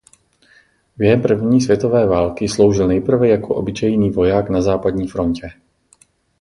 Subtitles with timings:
[0.97, 5.49] Během první světové války sloužil nejprve jako obyčejný voják na západní frontě.